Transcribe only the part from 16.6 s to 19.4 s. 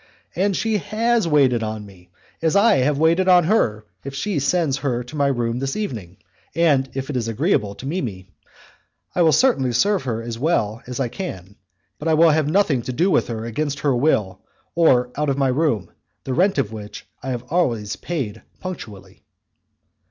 which I have always paid punctually."